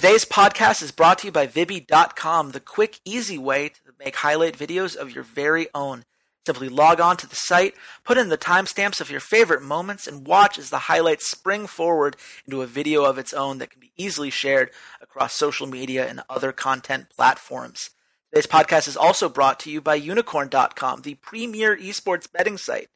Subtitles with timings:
[0.00, 4.56] Today's podcast is brought to you by Vibby.com, the quick, easy way to make highlight
[4.56, 6.06] videos of your very own.
[6.46, 10.26] Simply log on to the site, put in the timestamps of your favorite moments, and
[10.26, 12.16] watch as the highlights spring forward
[12.46, 14.70] into a video of its own that can be easily shared
[15.02, 17.90] across social media and other content platforms.
[18.32, 22.88] Today's podcast is also brought to you by Unikrn.com, the premier esports betting site.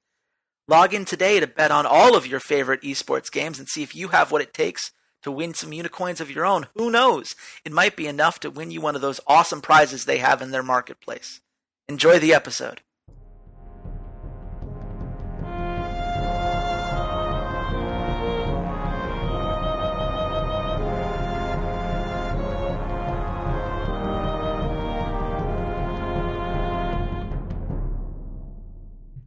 [0.69, 3.95] Log in today to bet on all of your favorite esports games and see if
[3.95, 4.91] you have what it takes
[5.25, 6.69] to win some unicorns of your own.
[6.77, 7.35] Who knows?
[7.65, 10.53] It might be enough to win you one of those awesome prizes they have in
[10.53, 11.41] their marketplace.
[11.89, 12.81] Enjoy the episode.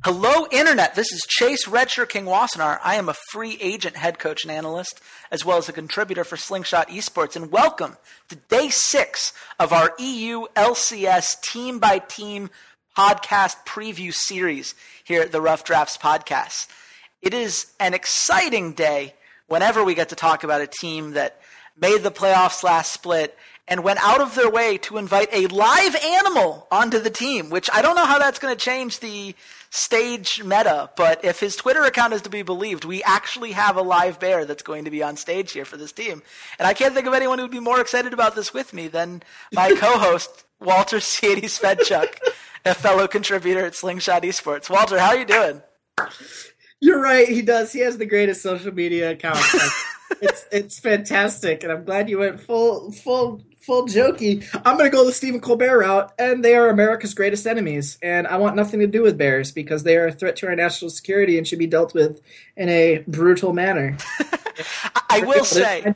[0.10, 0.96] Hello, Internet.
[0.96, 2.80] This is Chase Redshirt King Wassenaar.
[2.82, 6.38] I am a free agent head coach and analyst, as well as a contributor for
[6.38, 7.36] Slingshot Esports.
[7.36, 7.98] And welcome
[8.30, 12.50] to day six of our EU LCS team by team
[12.98, 16.68] podcast preview series here at the Rough Drafts Podcast.
[17.22, 19.14] It is an exciting day
[19.48, 21.42] whenever we get to talk about a team that
[21.78, 23.38] made the playoffs last split
[23.68, 27.70] and went out of their way to invite a live animal onto the team, which
[27.74, 29.36] I don't know how that's going to change the
[29.70, 33.82] stage meta, but if his Twitter account is to be believed, we actually have a
[33.82, 36.22] live bear that's going to be on stage here for this team.
[36.59, 39.24] And I can't think of anyone who'd be more excited about this with me than
[39.54, 42.18] my co-host, Walter C80 Svedchuk,
[42.66, 44.70] a fellow contributor at Slingshot Esports.
[44.70, 45.62] Walter, how are you doing?
[46.80, 47.28] You're right.
[47.28, 47.74] He does.
[47.74, 49.40] He has the greatest social media account.
[50.22, 54.48] it's it's fantastic, and I'm glad you went full full full jokey.
[54.66, 57.98] I'm going to go the Stephen Colbert route, and they are America's greatest enemies.
[58.02, 60.56] And I want nothing to do with bears because they are a threat to our
[60.56, 62.22] national security and should be dealt with
[62.56, 63.98] in a brutal manner.
[65.09, 65.94] I will say.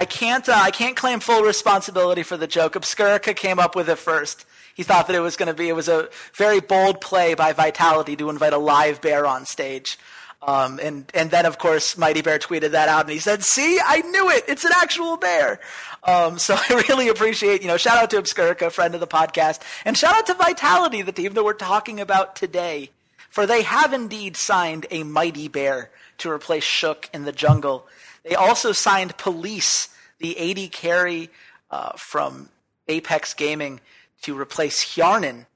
[0.00, 0.48] I can't.
[0.48, 2.74] Uh, I can't claim full responsibility for the joke.
[2.74, 4.44] Obscurica came up with it first.
[4.74, 5.68] He thought that it was going to be.
[5.68, 9.98] It was a very bold play by Vitality to invite a live bear on stage.
[10.40, 13.80] Um, and and then of course Mighty Bear tweeted that out and he said, "See,
[13.84, 14.44] I knew it.
[14.46, 15.58] It's an actual bear."
[16.04, 19.60] Um, so I really appreciate you know shout out to Obscurica, friend of the podcast,
[19.84, 22.90] and shout out to Vitality, the team that we're talking about today,
[23.30, 27.88] for they have indeed signed a Mighty Bear to replace Shook in the jungle.
[28.22, 29.88] They also signed Police,
[30.18, 31.30] the AD carry
[31.70, 32.48] uh, from
[32.86, 33.80] Apex Gaming,
[34.22, 35.46] to replace Hjarnan,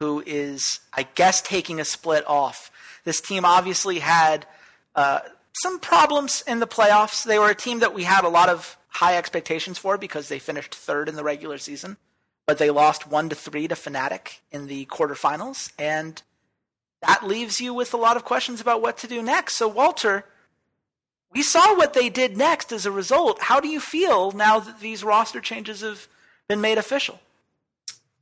[0.00, 2.71] who is I guess taking a split off
[3.04, 4.46] this team obviously had
[4.94, 5.20] uh,
[5.52, 7.24] some problems in the playoffs.
[7.24, 10.38] They were a team that we had a lot of high expectations for because they
[10.38, 11.96] finished third in the regular season,
[12.46, 16.22] but they lost one to three to Fnatic in the quarterfinals, and
[17.00, 19.56] that leaves you with a lot of questions about what to do next.
[19.56, 20.24] So, Walter,
[21.32, 23.40] we saw what they did next as a result.
[23.40, 26.06] How do you feel now that these roster changes have
[26.48, 27.18] been made official?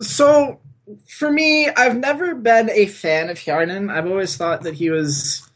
[0.00, 0.60] So,
[1.08, 3.92] for me, I've never been a fan of Hjarnan.
[3.92, 5.48] I've always thought that he was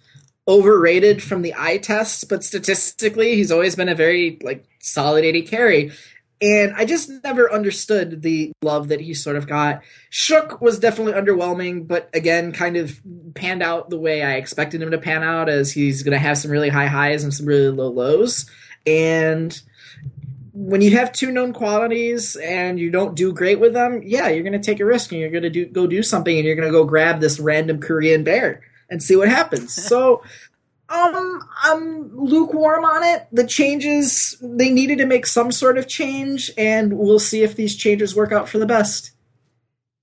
[0.46, 5.46] overrated from the eye test, but statistically, he's always been a very like solid AD
[5.46, 5.92] carry.
[6.40, 9.82] And I just never understood the love that he sort of got.
[10.10, 13.00] Shook was definitely underwhelming, but again, kind of
[13.34, 16.36] panned out the way I expected him to pan out, as he's going to have
[16.36, 18.50] some really high highs and some really low lows.
[18.86, 19.58] And
[20.54, 24.44] when you have two known qualities and you don't do great with them, yeah, you're
[24.44, 26.54] going to take a risk and you're going to do go do something and you're
[26.54, 29.74] going to go grab this random Korean bear and see what happens.
[29.88, 30.22] so,
[30.88, 33.26] um, I'm lukewarm on it.
[33.32, 37.74] The changes they needed to make some sort of change, and we'll see if these
[37.74, 39.10] changes work out for the best.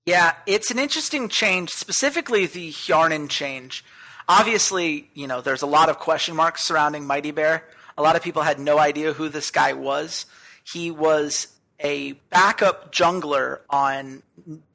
[0.04, 3.84] Yeah, it's an interesting change, specifically the Hjarnan change.
[4.28, 7.64] Obviously, you know, there's a lot of question marks surrounding Mighty Bear.
[7.96, 10.26] A lot of people had no idea who this guy was.
[10.64, 11.48] He was
[11.80, 14.22] a backup jungler on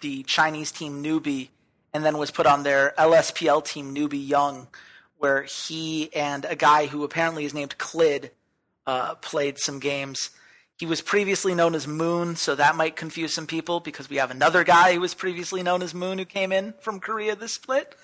[0.01, 1.49] the Chinese team Newbee
[1.93, 4.67] and then was put on their LSPL team Newbee Young,
[5.17, 8.31] where he and a guy who apparently is named Clid
[8.85, 10.29] uh, played some games.
[10.77, 14.29] He was previously known as Moon, so that might confuse some people because we have
[14.29, 17.95] another guy who was previously known as Moon who came in from Korea this split.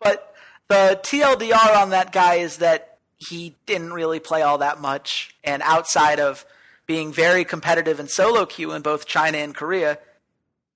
[0.00, 0.34] But
[0.66, 5.62] the TLDR on that guy is that he didn't really play all that much, and
[5.62, 6.44] outside of
[6.86, 9.98] being very competitive in solo queue in both China and Korea,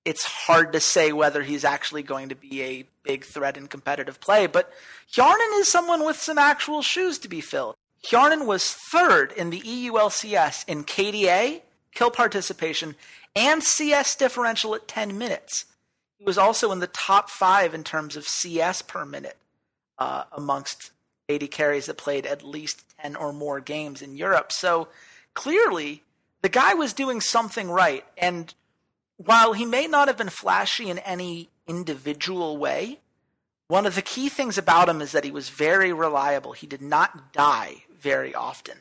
[0.03, 4.19] it's hard to say whether he's actually going to be a big threat in competitive
[4.19, 4.47] play.
[4.47, 4.71] But
[5.13, 7.75] Hjarnan is someone with some actual shoes to be filled.
[8.05, 11.61] Hjarnan was third in the EULCS in KDA,
[11.93, 12.95] kill participation,
[13.35, 15.65] and CS differential at 10 minutes.
[16.17, 19.37] He was also in the top five in terms of CS per minute
[19.97, 20.90] uh, amongst
[21.35, 24.51] AD carries that played at least 10 or more games in Europe.
[24.51, 24.87] So
[25.33, 26.03] clearly
[26.41, 28.05] the guy was doing something right.
[28.17, 28.53] And
[29.17, 32.99] while he may not have been flashy in any individual way,
[33.67, 36.51] one of the key things about him is that he was very reliable.
[36.51, 38.77] He did not die very often.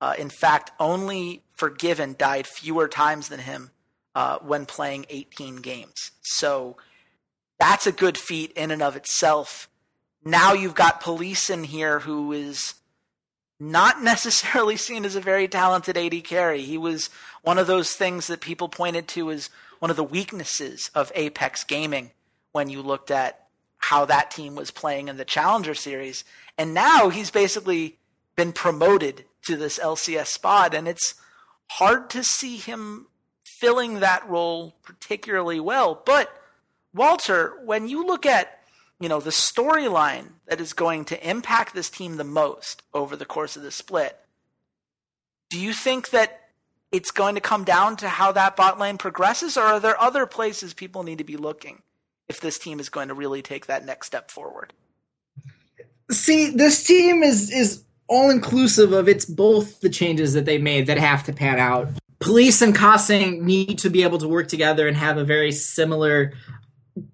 [0.00, 3.70] Uh, in fact, only Forgiven died fewer times than him
[4.14, 6.10] uh, when playing 18 games.
[6.22, 6.78] So
[7.58, 9.68] that's a good feat in and of itself.
[10.24, 12.74] Now you've got Police in here who is
[13.58, 16.62] not necessarily seen as a very talented AD carry.
[16.62, 17.10] He was
[17.42, 21.64] one of those things that people pointed to as one of the weaknesses of Apex
[21.64, 22.10] Gaming
[22.52, 23.46] when you looked at
[23.78, 26.24] how that team was playing in the Challenger Series.
[26.58, 27.96] And now he's basically
[28.36, 31.14] been promoted to this LCS spot, and it's
[31.66, 33.06] hard to see him
[33.42, 36.02] filling that role particularly well.
[36.04, 36.30] But
[36.94, 38.59] Walter, when you look at
[39.00, 43.24] you know the storyline that is going to impact this team the most over the
[43.24, 44.16] course of the split,
[45.48, 46.36] do you think that
[46.92, 50.26] it's going to come down to how that bot lane progresses, or are there other
[50.26, 51.82] places people need to be looking
[52.28, 54.72] if this team is going to really take that next step forward?
[56.10, 60.88] See, this team is is all inclusive of it's both the changes that they made
[60.88, 61.88] that have to pan out.
[62.18, 66.34] Police and Kasing need to be able to work together and have a very similar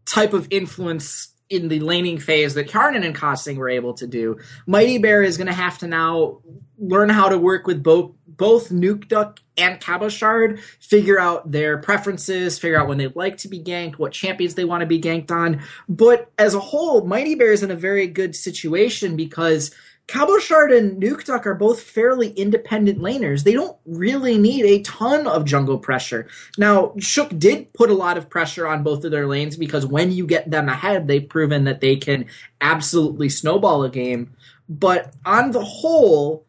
[0.06, 4.38] type of influence in the laning phase that Hjarnan and Kasing were able to do.
[4.66, 6.40] Mighty Bear is going to have to now
[6.78, 12.78] learn how to work with both both Nukeduck and Cabochard, figure out their preferences, figure
[12.78, 15.62] out when they like to be ganked, what champions they want to be ganked on.
[15.88, 19.70] But as a whole, Mighty Bear is in a very good situation because
[20.08, 23.43] Cabochard and Nukeduck are both fairly independent laners.
[23.43, 26.29] They don't really need a ton of jungle pressure.
[26.56, 30.12] Now, Shook did put a lot of pressure on both of their lanes because when
[30.12, 32.26] you get them ahead, they've proven that they can
[32.61, 34.37] absolutely snowball a game.
[34.69, 36.47] But on the whole,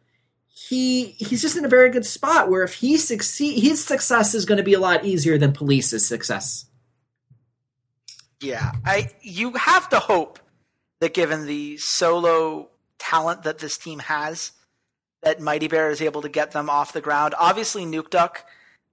[0.47, 4.45] he he's just in a very good spot where if he succeed, his success is
[4.45, 6.65] going to be a lot easier than Police's success.
[8.39, 10.39] Yeah, I you have to hope
[10.99, 14.51] that given the solo talent that this team has,
[15.23, 17.33] that Mighty Bear is able to get them off the ground.
[17.37, 18.37] Obviously, Nukeduck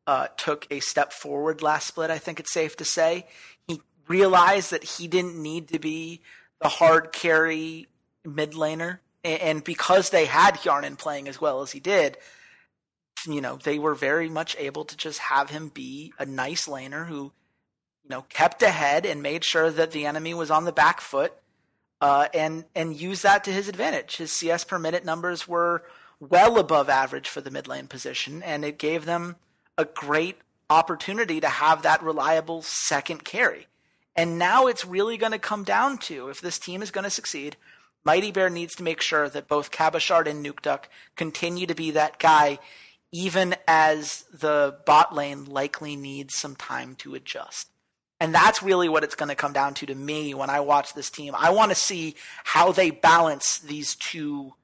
[0.06, 2.10] uh, took a step forward last split.
[2.10, 3.26] I think it's safe to say
[3.66, 6.20] he realized that he didn't need to be
[6.60, 7.88] the hard carry
[8.24, 12.16] mid laner, and because they had Hjarnan playing as well as he did,
[13.26, 17.06] you know they were very much able to just have him be a nice laner
[17.06, 17.32] who,
[18.02, 21.32] you know, kept ahead and made sure that the enemy was on the back foot
[22.04, 24.16] uh, and and use that to his advantage.
[24.16, 25.84] His CS per minute numbers were
[26.20, 29.36] well above average for the mid lane position, and it gave them
[29.78, 30.36] a great
[30.68, 33.68] opportunity to have that reliable second carry.
[34.14, 37.10] And now it's really going to come down to if this team is going to
[37.10, 37.56] succeed,
[38.04, 40.84] Mighty Bear needs to make sure that both Cabochard and Nukeduck
[41.16, 42.58] continue to be that guy,
[43.12, 47.70] even as the bot lane likely needs some time to adjust.
[48.20, 50.94] And that's really what it's going to come down to to me when I watch
[50.94, 51.34] this team.
[51.36, 52.14] I want to see
[52.44, 54.54] how they balance these two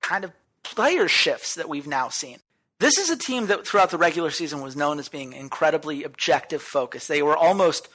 [0.00, 0.32] kind of
[0.62, 2.38] player shifts that we've now seen.
[2.80, 6.62] This is a team that throughout the regular season was known as being incredibly objective
[6.62, 7.08] focused.
[7.08, 7.88] They were almost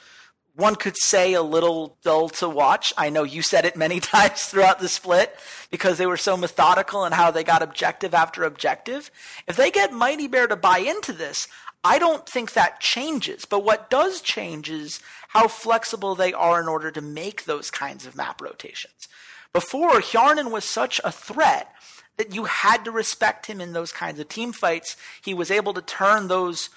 [0.56, 2.92] one could say a little dull to watch.
[2.96, 5.34] I know you said it many times throughout the split
[5.70, 9.10] because they were so methodical in how they got objective after objective.
[9.48, 11.48] If they get Mighty Bear to buy into this,
[11.84, 13.44] I don't think that changes.
[13.44, 18.06] But what does change is how flexible they are in order to make those kinds
[18.06, 19.08] of map rotations.
[19.52, 21.70] Before, Hjarnan was such a threat
[22.16, 24.96] that you had to respect him in those kinds of team fights.
[25.22, 26.70] He was able to turn those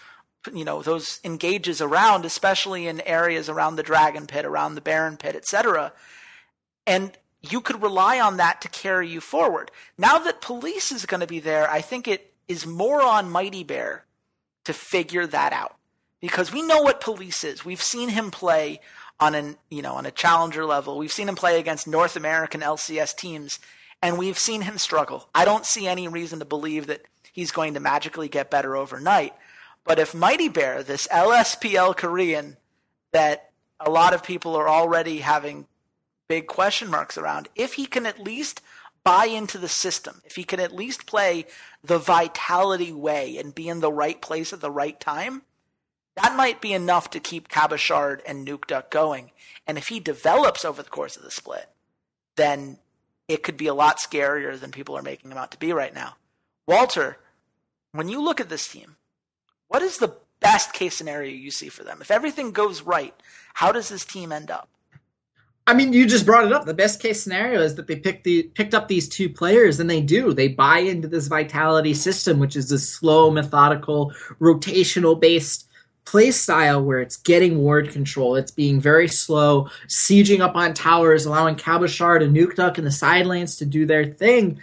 [0.54, 5.18] you know those engages around especially in areas around the dragon pit around the baron
[5.18, 5.92] pit etc
[6.86, 11.20] and you could rely on that to carry you forward now that police is going
[11.20, 14.06] to be there i think it is more on mighty bear
[14.68, 15.78] to figure that out
[16.20, 17.64] because we know what police is.
[17.64, 18.82] We've seen him play
[19.18, 20.98] on an you know on a challenger level.
[20.98, 23.60] We've seen him play against North American LCS teams,
[24.02, 25.30] and we've seen him struggle.
[25.34, 29.34] I don't see any reason to believe that he's going to magically get better overnight.
[29.86, 32.58] But if Mighty Bear, this LSPL Korean
[33.14, 35.66] that a lot of people are already having
[36.28, 38.62] big question marks around, if he can at least
[39.08, 41.46] buy into the system, if he can at least play
[41.82, 45.44] the vitality way and be in the right place at the right time,
[46.18, 49.32] that might be enough to keep Cabochard and Nukeduck going.
[49.66, 51.70] And if he develops over the course of the split,
[52.36, 52.80] then
[53.30, 55.96] it could be a lot scarier than people are making him out to be right
[55.96, 56.18] now.
[56.68, 57.18] Walter,
[57.94, 58.98] when you look at this team,
[59.70, 62.00] what is the best case scenario you see for them?
[62.02, 63.14] If everything goes right,
[63.54, 64.68] how does this team end up?
[65.68, 66.66] I mean, you just brought it up.
[66.66, 69.90] The best case scenario is that they pick the picked up these two players, and
[69.90, 70.34] they do.
[70.34, 75.68] They buy into this vitality system, which is this slow, methodical, rotational based
[76.06, 78.38] play style where it's getting ward control.
[78.38, 83.26] It's being very slow, sieging up on towers, allowing Cabochard and Nukeduck in the side
[83.26, 84.62] lanes to do their thing.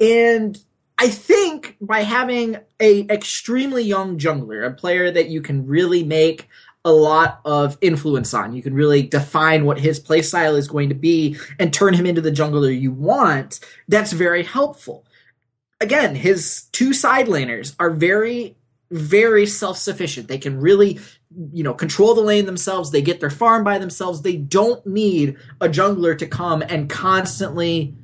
[0.00, 0.58] And
[0.96, 6.48] I think by having a extremely young jungler, a player that you can really make
[6.86, 8.52] a lot of influence on.
[8.52, 12.20] You can really define what his playstyle is going to be and turn him into
[12.20, 13.58] the jungler you want.
[13.88, 15.04] That's very helpful.
[15.80, 18.56] Again, his two side laners are very,
[18.92, 20.28] very self sufficient.
[20.28, 21.00] They can really,
[21.52, 22.92] you know, control the lane themselves.
[22.92, 24.22] They get their farm by themselves.
[24.22, 27.96] They don't need a jungler to come and constantly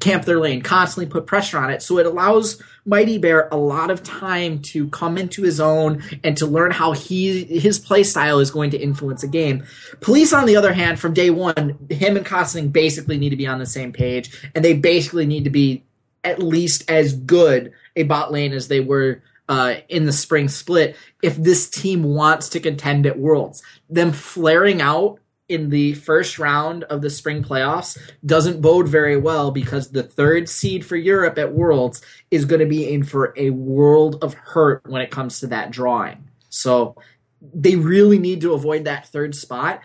[0.00, 1.82] camp their lane, constantly put pressure on it.
[1.82, 6.36] So it allows Mighty Bear a lot of time to come into his own and
[6.36, 9.64] to learn how he his play style is going to influence a game.
[10.00, 13.46] Police, on the other hand, from day one, him and Kasing basically need to be
[13.46, 15.82] on the same page, and they basically need to be
[16.22, 20.96] at least as good a bot lane as they were uh, in the spring split
[21.22, 23.62] if this team wants to contend at Worlds.
[23.88, 29.50] Them flaring out in the first round of the spring playoffs doesn't bode very well
[29.50, 33.50] because the third seed for Europe at Worlds is going to be in for a
[33.50, 36.28] world of hurt when it comes to that drawing.
[36.48, 36.96] So
[37.40, 39.82] they really need to avoid that third spot.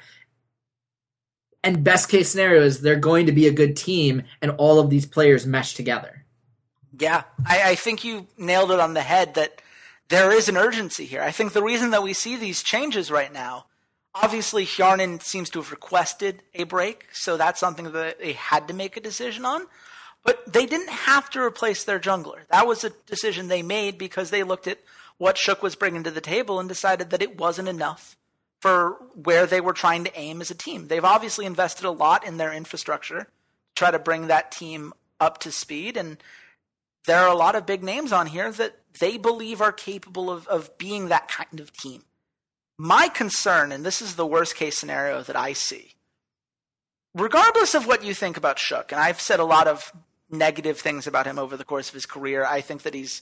[1.63, 4.89] And best case scenario is they're going to be a good team and all of
[4.89, 6.25] these players mesh together.
[6.99, 9.61] Yeah, I, I think you nailed it on the head that
[10.09, 11.21] there is an urgency here.
[11.21, 13.65] I think the reason that we see these changes right now
[14.13, 18.73] Obviously, Hjarnan seems to have requested a break, so that's something that they had to
[18.73, 19.67] make a decision on.
[20.23, 22.45] But they didn't have to replace their jungler.
[22.49, 24.79] That was a decision they made because they looked at
[25.17, 28.17] what Shook was bringing to the table and decided that it wasn't enough
[28.59, 30.87] for where they were trying to aim as a team.
[30.87, 33.29] They've obviously invested a lot in their infrastructure to
[33.75, 35.97] try to bring that team up to speed.
[35.97, 36.17] And
[37.05, 40.47] there are a lot of big names on here that they believe are capable of,
[40.47, 42.03] of being that kind of team.
[42.83, 45.93] My concern, and this is the worst case scenario that I see,
[47.13, 49.93] regardless of what you think about Shook, and I've said a lot of
[50.31, 53.21] negative things about him over the course of his career, I think that he's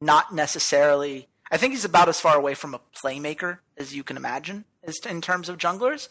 [0.00, 1.28] not necessarily.
[1.50, 4.64] I think he's about as far away from a playmaker as you can imagine
[5.06, 6.08] in terms of junglers,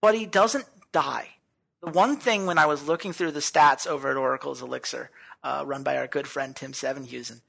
[0.00, 1.30] but he doesn't die.
[1.82, 5.10] The one thing when I was looking through the stats over at Oracle's Elixir,
[5.42, 7.40] uh, run by our good friend Tim Sevenhuysen,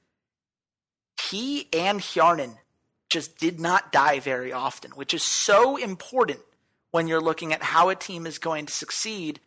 [1.30, 2.56] he and Hjarnan
[3.10, 6.40] just did not die very often, which is so important
[6.92, 9.40] when you're looking at how a team is going to succeed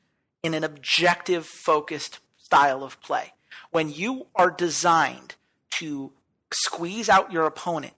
[0.44, 3.34] in an objective focused style of play.
[3.72, 5.36] When you are designed
[5.80, 6.12] to
[6.52, 7.94] squeeze out your opponent,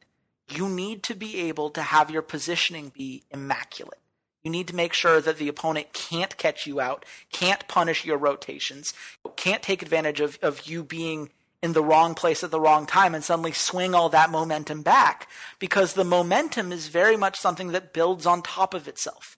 [0.49, 3.99] you need to be able to have your positioning be immaculate.
[4.43, 8.17] You need to make sure that the opponent can't catch you out, can't punish your
[8.17, 8.93] rotations,
[9.35, 11.31] can't take advantage of, of you being
[11.65, 15.27] in the wrong place at the wrong time and suddenly swing all that momentum back
[15.57, 19.35] because the momentum is very much something that builds on top of itself.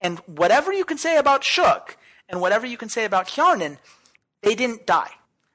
[0.00, 1.96] And whatever you can say about Shook
[2.28, 3.78] and whatever you can say about Hjarnan,
[4.40, 5.10] they didn't die.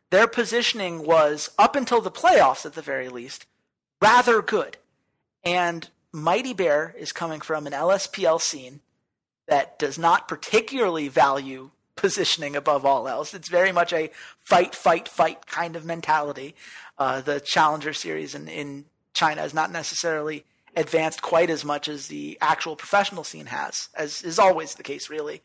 [0.09, 3.45] Their positioning was, up until the playoffs at the very least,
[4.01, 4.75] rather good.
[5.45, 8.81] And Mighty Bear is coming from an LSPL scene
[9.47, 13.33] that does not particularly value positioning above all else.
[13.33, 16.55] It's very much a fight, fight, fight kind of mentality.
[16.97, 22.07] Uh, the Challenger series in, in China is not necessarily advanced quite as much as
[22.07, 25.41] the actual professional scene has, as is always the case, really.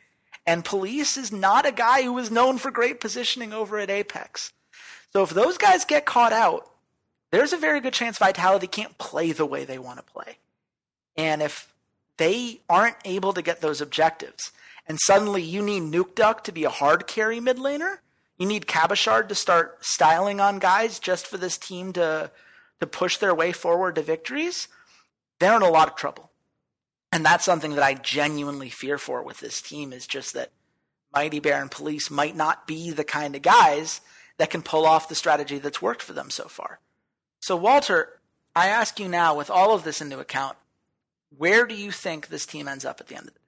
[0.46, 4.52] And Police is not a guy who is known for great positioning over at Apex.
[5.12, 6.70] So if those guys get caught out,
[7.30, 10.38] there's a very good chance Vitality can't play the way they want to play.
[11.16, 11.72] And if
[12.16, 14.52] they aren't able to get those objectives,
[14.86, 17.98] and suddenly you need Nukeduck to be a hard carry mid laner.
[18.38, 22.30] You need Cabochard to start styling on guys just for this team to
[22.80, 24.68] to push their way forward to victories.
[25.38, 26.30] They're in a lot of trouble.
[27.12, 30.50] And that's something that I genuinely fear for with this team is just that
[31.14, 34.00] Mighty Bear and Police might not be the kind of guys
[34.36, 36.80] that can pull off the strategy that's worked for them so far.
[37.38, 38.20] So, Walter,
[38.56, 40.56] I ask you now, with all of this into account,
[41.36, 43.40] where do you think this team ends up at the end of the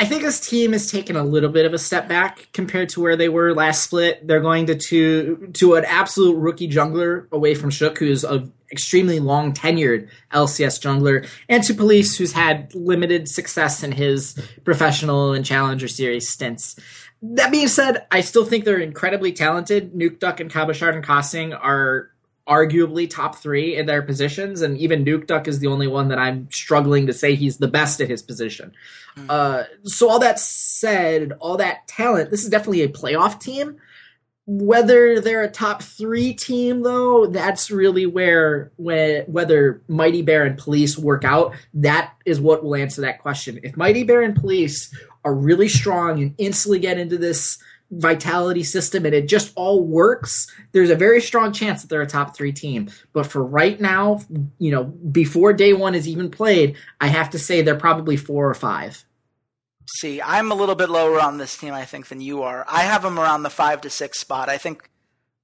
[0.00, 3.00] I think this team has taken a little bit of a step back compared to
[3.00, 4.24] where they were last split.
[4.26, 9.18] They're going to to, to an absolute rookie jungler away from Shook, who's an extremely
[9.18, 15.44] long tenured LCS jungler, and to Police, who's had limited success in his professional and
[15.44, 16.76] challenger series stints.
[17.20, 19.94] That being said, I still think they're incredibly talented.
[19.94, 22.12] Nukeduck and Cabochard and Kasing are
[22.48, 26.50] arguably top three in their positions, and even Nukeduck is the only one that I'm
[26.50, 28.72] struggling to say he's the best at his position.
[29.16, 29.26] Mm-hmm.
[29.30, 33.76] Uh, so all that said, all that talent, this is definitely a playoff team.
[34.50, 40.56] Whether they're a top three team, though, that's really where, where whether Mighty Bear and
[40.56, 41.54] Police work out.
[41.74, 43.60] That is what will answer that question.
[43.62, 44.90] If Mighty Bear and Police
[45.22, 47.58] are really strong and instantly get into this
[47.90, 52.06] vitality system and it just all works, there's a very strong chance that they're a
[52.06, 52.90] top three team.
[53.12, 54.20] But for right now,
[54.58, 58.48] you know, before day one is even played, I have to say they're probably four
[58.48, 59.04] or five.
[59.96, 62.64] See, I'm a little bit lower on this team, I think, than you are.
[62.68, 64.50] I have them around the five to six spot.
[64.50, 64.90] I think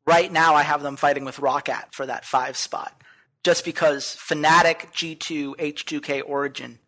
[0.06, 3.00] right now I have them fighting with ROCCAT for that five spot.
[3.42, 6.78] Just because Fnatic, G2, H2K, Origin,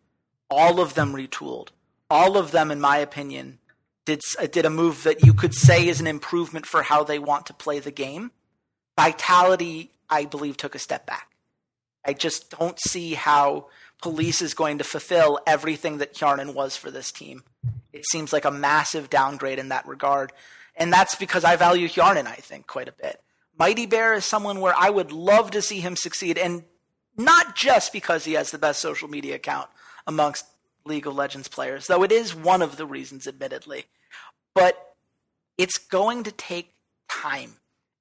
[0.49, 1.69] all of them retooled.
[2.09, 3.59] All of them, in my opinion,
[4.07, 4.21] did
[4.51, 7.53] did a move that you could say is an improvement for how they want to
[7.53, 8.31] play the game.
[8.95, 11.35] Vitality, I believe, took a step back.
[12.05, 13.67] I just don't see how
[14.01, 17.43] Police is going to fulfill everything that Hjarnan was for this team.
[17.91, 20.31] It seems like a massive downgrade in that regard.
[20.75, 23.21] And that's because I value Hjarnan, I think, quite a bit.
[23.59, 26.63] Mighty Bear is someone where I would love to see him succeed, and
[27.17, 29.67] not just because he has the best social media account
[30.05, 30.45] amongst
[30.85, 33.85] League of Legends players, though it is one of the reasons, admittedly.
[34.57, 34.95] But
[35.57, 36.73] it's going to take
[37.07, 37.57] time.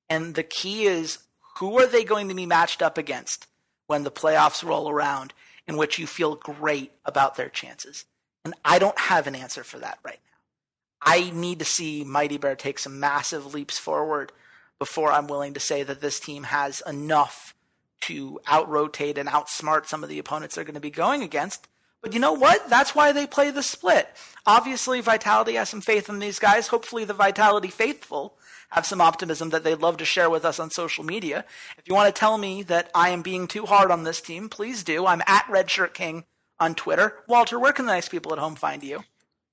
[0.08, 1.18] And the key is
[1.58, 3.46] who are they going to be matched up against
[3.88, 5.34] when the playoffs roll around
[5.66, 8.06] in which you feel great about their chances?
[8.42, 11.12] And I don't have an answer for that right now.
[11.12, 14.32] I need to see Mighty Bear take some massive leaps forward
[14.78, 17.54] before I'm willing to say that this team has enough
[18.02, 21.68] to out rotate and outsmart some of the opponents they're going to be going against.
[22.06, 22.70] But you know what?
[22.70, 24.06] That's why they play the split.
[24.46, 26.68] Obviously, Vitality has some faith in these guys.
[26.68, 28.38] Hopefully, the Vitality faithful
[28.70, 31.44] have some optimism that they'd love to share with us on social media.
[31.76, 34.48] If you want to tell me that I am being too hard on this team,
[34.48, 35.04] please do.
[35.04, 36.26] I'm at Redshirt King
[36.60, 37.24] on Twitter.
[37.26, 39.02] Walter, where can the nice people at home find you?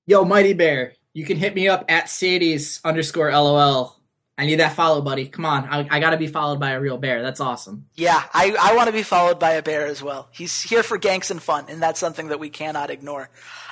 [0.06, 3.98] Yo, Mighty Bear, you can hit me up at Sadie's underscore LOL
[4.36, 5.26] I need that follow, buddy.
[5.28, 7.22] Come on, I, I got to be followed by a real bear.
[7.22, 7.86] That's awesome.
[7.94, 10.28] Yeah, I, I want to be followed by a bear as well.
[10.32, 13.30] He's here for ganks and fun, and that's something that we cannot ignore.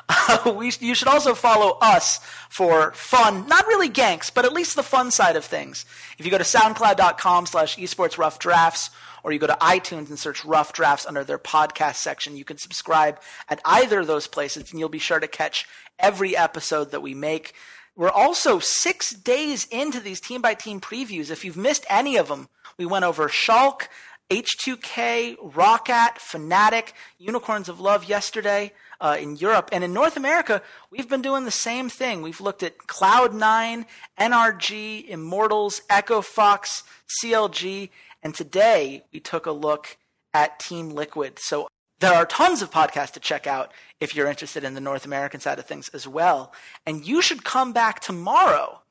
[0.09, 4.77] Uh, we, you should also follow us for fun, not really ganks, but at least
[4.77, 5.85] the fun side of things.
[6.17, 8.91] If you go to soundcloud.com slash esports rough drafts,
[9.25, 12.59] or you go to iTunes and search rough drafts under their podcast section, you can
[12.59, 15.67] subscribe at either of those places, and you'll be sure to catch
[15.99, 17.55] every episode that we make.
[17.95, 21.31] We're also six days into these team by team previews.
[21.31, 23.89] If you've missed any of them, we went over Schalke,
[24.31, 29.69] H2K, ROCCAT, Fnatic, Unicorns of Love yesterday uh, in Europe.
[29.73, 32.23] And in North America, we've been doing the same thing.
[32.23, 33.85] We've looked at Cloud9,
[34.19, 36.85] NRG, Immortals, Echo Fox,
[37.23, 37.91] CLG,
[38.23, 39.99] and today we took a look
[40.33, 41.39] at Team Liquid.
[41.39, 41.69] So
[42.03, 45.39] there are tons of podcasts to check out if you're interested in the North American
[45.39, 46.53] side of things as well.
[46.85, 48.83] And you should come back tomorrow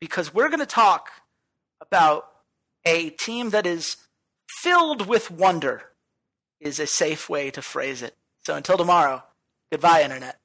[0.00, 1.10] because we're going to talk
[1.82, 2.26] about
[2.86, 3.98] a team that is
[4.62, 5.82] filled with wonder,
[6.58, 8.16] is a safe way to phrase it.
[8.46, 9.22] So until tomorrow,
[9.70, 10.38] goodbye, Internet.